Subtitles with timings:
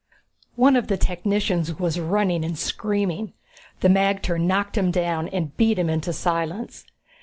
[0.01, 3.33] XVIII One of the technicians was running and screaming.
[3.81, 6.85] The magter knocked him down and beat him into silence.